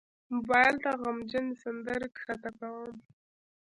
موبایل 0.33 0.75
ته 0.83 0.91
غمجن 1.01 1.45
سندرې 1.61 2.07
ښکته 2.19 2.49
کوم. 2.59 2.91